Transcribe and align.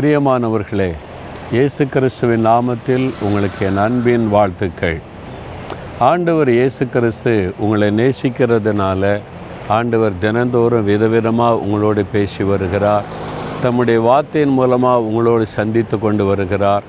பிரியமானவர்களே 0.00 0.90
இயேசு 1.54 1.82
கிறிஸ்துவின் 1.94 2.44
நாமத்தில் 2.46 3.06
உங்களுக்கு 3.26 3.66
என் 3.66 3.80
அன்பின் 3.84 4.28
வாழ்த்துக்கள். 4.34 4.96
ஆண்டவர் 6.10 6.50
இயேசு 6.54 6.82
கிறிஸ்து 6.94 7.32
உங்களை 7.62 7.88
நேசிக்கிறதுனால 7.98 9.10
ஆண்டவர் 9.78 10.14
தினந்தோறும் 10.22 10.86
விதவிதமாக 10.90 11.60
உங்களோடு 11.64 12.04
பேசி 12.14 12.42
வருகிறார். 12.42 13.08
தம்முடைய 13.64 14.00
வார்த்தையின் 14.00 14.56
மூலமாக 14.60 15.04
உங்களோடு 15.08 15.46
சந்தித்து 15.56 15.98
கொண்டு 15.98 16.26
வருகிறார். 16.30 16.86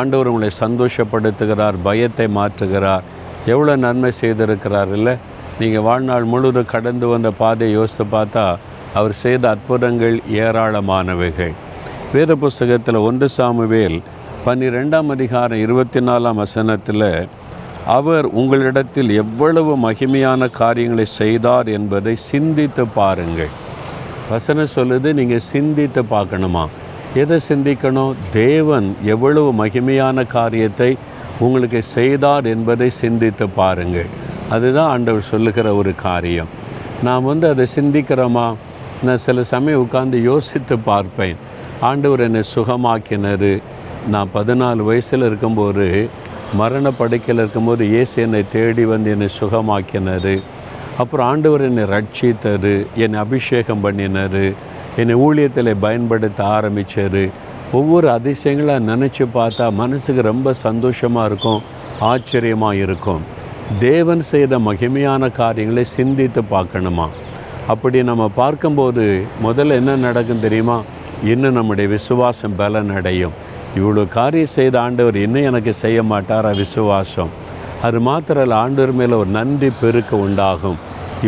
ஆண்டவர் 0.00 0.30
உங்களை 0.32 0.50
சந்தோஷப்படுத்துகிறார் 0.60 1.78
பயத்தை 1.88 2.28
மாற்றுகிறார். 2.38 3.06
எவ்வளோ 3.54 3.76
நன்மை 3.86 4.12
செய்திருக்கிறார் 4.20 4.92
இல்லை? 4.98 5.16
நீங்கள் 5.62 5.86
வாழ்நாள் 5.88 6.30
முழுவதும் 6.34 6.70
கடந்து 6.74 7.08
வந்த 7.14 7.30
பாதையை 7.42 7.80
யோசித்து 7.80 8.08
பார்த்தா 8.18 8.46
அவர் 8.94 9.18
செய்த 9.24 9.44
அற்புதங்கள் 9.54 10.18
ஏராளமானவைகள். 10.44 11.56
வேத 12.12 12.34
புஸ்தகத்தில் 12.34 12.94
ஒன்று 12.94 13.28
சாமுவேல் 13.28 14.00
பன்னிரெண்டாம் 14.46 15.06
அதிகாரம் 15.06 15.58
இருபத்தி 15.58 16.00
நாலாம் 16.00 16.34
வசனத்தில் 16.34 17.28
அவர் 17.86 18.24
உங்களிடத்தில் 18.24 19.10
எவ்வளவு 19.10 19.90
மகிமையான 19.90 20.50
காரியங்களை 20.50 21.04
செய்தார் 21.04 21.68
என்பதை 21.68 22.16
சிந்தித்து 22.16 22.86
பாருங்கள். 22.86 23.52
வசனம் 24.30 24.72
சொல்லுது 24.74 25.12
நீங்கள் 25.12 25.38
சிந்தித்து 25.38 26.02
பார்க்கணுமா? 26.02 26.66
எதை 27.14 27.38
சிந்திக்கணும்? 27.48 28.14
தேவன் 28.32 28.96
எவ்வளவு 29.04 29.66
மகிமையான 29.66 30.26
காரியத்தை 30.26 30.96
உங்களுக்கு 31.38 31.82
செய்தார் 31.82 32.46
என்பதை 32.46 32.90
சிந்தித்து 32.90 33.48
பாருங்கள். 33.48 34.06
அதுதான் 34.50 34.90
ஆண்டவர் 34.90 35.22
சொல்லுகிற 35.22 35.74
ஒரு 35.74 35.94
காரியம். 35.94 36.46
நாம் 37.02 37.24
வந்து 37.24 37.48
அதை 37.48 37.66
சிந்திக்கிறோமா? 37.74 38.54
நான் 39.02 39.16
சில 39.16 39.42
சமயம் 39.42 39.80
உட்கார்ந்து 39.80 40.22
யோசித்து 40.22 40.78
பார்ப்பேன். 40.78 41.36
ஆண்டவர் 41.88 42.22
என்னை 42.24 42.40
சுகமாக்கினார். 42.54 43.52
நான் 44.12 44.32
பதினாலு 44.34 44.82
வயசில் 44.88 45.24
இருக்கும்போது 45.28 45.86
மரண 46.60 46.90
படுக்கையில் 46.98 47.40
இருக்கும்போது 47.42 47.82
இயேசு 47.94 48.14
என்னை 48.24 48.42
தேடி 48.54 48.84
வந்து 48.92 49.08
என்னை 49.14 49.28
சுகமாக்கினார். 49.40 50.34
அப்புறம் 51.02 51.26
ஆண்டவர் 51.32 51.64
என்னை 51.68 51.84
ரட்சித்தார் 51.94 52.72
என்னை 53.04 53.18
அபிஷேகம் 53.24 53.84
பண்ணினார் 53.84 54.44
என்னை 55.00 55.16
ஊழியத்தில் 55.26 55.72
பயன்படுத்த 55.86 56.40
ஆரம்பித்தார் 56.56 57.22
ஒவ்வொரு 57.80 58.06
அதிசயங்களாக 58.16 58.86
நினச்சி 58.92 59.24
பார்த்தா 59.38 59.66
மனசுக்கு 59.82 60.22
ரொம்ப 60.32 60.52
சந்தோஷமாக 60.66 61.28
இருக்கும் 61.30 61.60
ஆச்சரியமாக 62.12 62.80
இருக்கும். 62.84 63.22
தேவன் 63.88 64.22
செய்த 64.32 64.52
மகிமையான 64.68 65.32
காரியங்களை 65.42 65.84
சிந்தித்து 65.96 66.40
பார்க்கணுமா? 66.54 67.08
அப்படி 67.72 67.98
நம்ம 68.12 68.24
பார்க்கும்போது 68.42 69.04
முதல்ல 69.46 69.78
என்ன 69.80 70.00
நடக்கும் 70.06 70.44
தெரியுமா? 70.46 70.78
இன்னும் 71.28 71.56
நம்முடைய 71.56 71.86
விசுவாசம் 71.94 72.54
பலன் 72.58 72.90
அடையும் 72.98 73.34
இவ்வளோ 73.78 74.02
காரியம் 74.14 74.52
செய்த 74.54 74.74
ஆண்டவர் 74.84 75.16
இன்னும் 75.24 75.48
எனக்கு 75.48 75.72
செய்ய 75.80 75.98
மாட்டாரா 76.12 76.50
விசுவாசம்? 76.60 77.32
அது 77.86 77.98
மாத்திரம் 78.06 78.54
ஆண்டவர் 78.60 78.92
மேலே 79.00 79.14
ஒரு 79.22 79.30
நன்றி 79.36 79.68
பெருக்க 79.80 80.12
உண்டாகும். 80.26 80.78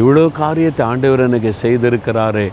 இவ்வளோ 0.00 0.24
காரியத்தை 0.40 0.82
ஆண்டவர் 0.92 1.24
எனக்கு 1.26 1.52
செய்திருக்கிறாரே 1.62 2.46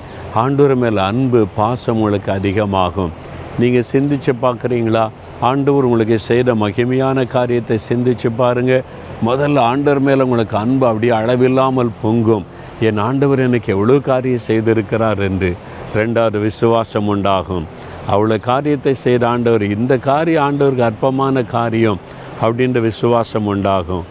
ஆண்டவர் 0.44 0.76
மேலே 0.84 1.02
அன்பு 1.12 1.42
பாசம் 1.56 1.98
உங்களுக்கு 1.98 2.32
அதிகமாகும். 2.38 3.14
நீங்கள் 3.62 3.90
சிந்திச்சு 3.94 4.34
பார்க்குறீங்களா? 4.44 5.06
ஆண்டவர் 5.50 5.88
உங்களுக்கு 5.88 6.18
செய்த 6.30 6.54
மகிமையான 6.66 7.28
காரியத்தை 7.38 7.80
சிந்திச்சு 7.90 8.30
பாருங்கள் 8.42 8.86
முதல்ல 9.30 9.66
ஆண்டவர் 9.72 10.06
மேலே 10.08 10.22
உங்களுக்கு 10.28 10.58
அன்பு 10.66 10.86
அப்படியே 10.92 11.14
அளவில்லாமல் 11.22 11.98
பொங்கும். 12.04 12.46
என் 12.88 13.02
ஆண்டவர் 13.10 13.48
எனக்கு 13.48 13.70
எவ்வளோ 13.76 13.98
காரியம் 14.12 14.48
செய்திருக்கிறார் 14.50 15.22
என்று 15.30 15.52
ரெண்டாவது 15.96 16.40
விசுவாசம் 16.40 17.08
உண்டாகும் 17.08 17.66
அவ்வளோ 18.14 18.38
காரியத்தை 18.40 18.94
செய்த 18.94 19.28
ஆண்டவர் 19.28 19.62
இந்த 19.62 19.98
காரியம் 19.98 20.44
ஆண்டவருக்கு 20.46 20.86
அற்பமான 20.90 21.44
காரியம் 21.44 22.00
அப்படின்ற 22.42 22.80
விசுவாசம் 22.82 23.46
உண்டாகும் 23.46 24.06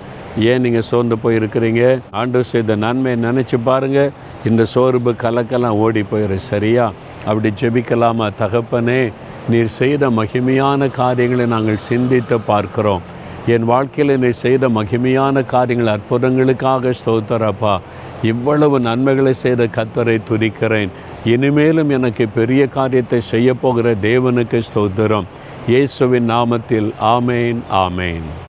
ஏன் 0.51 0.61
நீங்கள் 0.61 0.87
சோர்ந்து 0.89 1.17
போயிருக்கிறீங்க? 1.23 2.01
ஆண்டவர் 2.11 2.51
செய்த 2.51 2.77
நன்மையை 2.77 3.19
நினச்சி 3.23 3.57
பாருங்கள் 3.65 4.11
இந்த 4.45 4.65
சோர்வு 4.65 5.13
கலக்கெல்லாம் 5.23 5.79
ஓடி 5.85 6.03
போயிடும் 6.03 6.49
சரியா? 6.51 6.93
அப்படி 7.27 7.53
ஜெபிக்கலாமா? 7.61 8.31
தகப்பனே 8.41 9.13
நீர் 9.49 9.67
செய்த 9.67 10.11
மகிமையான 10.11 10.91
காரியங்களை 10.91 11.47
நாங்கள் 11.47 11.77
சிந்தித்து 11.77 12.41
பார்க்கிறோம். 12.41 13.03
என் 13.47 13.65
வாழ்க்கையில் 13.65 14.19
நீ 14.19 14.31
செய்த 14.31 14.69
மகிமையான 14.69 15.45
காரியங்கள் 15.45 15.95
அற்புதங்களுக்காக 15.97 16.93
ஸ்தோத்தரப்பா. 17.01 17.81
இவ்வளவு 18.23 18.81
நன்மைகளை 18.81 19.33
செய்த 19.33 19.67
கத்தரை 19.67 20.21
துதிக்கிறேன். 20.31 20.89
இனிமேலும் 21.25 21.91
எனக்கு 21.91 22.29
பெரிய 22.29 22.67
காரியத்தை 22.67 23.21
செய்யப்போகிற 23.31 23.95
தேவனுக்கு 24.03 24.63
ஸ்தோத்திரம். 24.75 25.25
இயேசுவின் 25.69 26.31
நாமத்தில் 26.31 26.91
ஆமேன் 27.01 27.59
ஆமேன். 27.71 28.47